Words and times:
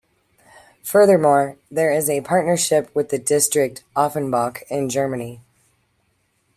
Furthermore, 0.81 1.57
there 1.69 1.91
is 1.93 2.09
a 2.09 2.21
partnership 2.21 2.89
with 2.95 3.09
the 3.09 3.19
district 3.19 3.83
Offenbach 3.95 4.63
in 4.67 4.89
Germany. 4.89 5.41